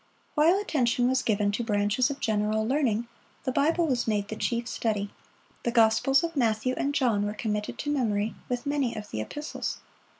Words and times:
While 0.33 0.57
attention 0.59 1.07
was 1.07 1.21
given 1.21 1.51
to 1.51 1.63
branches 1.63 2.09
of 2.09 2.19
general 2.19 2.67
learning, 2.67 3.07
the 3.43 3.51
Bible 3.51 3.85
was 3.85 4.07
made 4.07 4.29
the 4.29 4.35
chief 4.35 4.67
study. 4.67 5.11
The 5.61 5.69
Gospels 5.69 6.23
of 6.23 6.35
Matthew 6.35 6.73
and 6.75 6.95
John 6.95 7.23
were 7.23 7.35
committed 7.35 7.77
to 7.77 7.91
memory, 7.93 8.33
with 8.49 8.65
many 8.65 8.95
of 8.95 9.11
the 9.11 9.21
Epistles. 9.21 9.77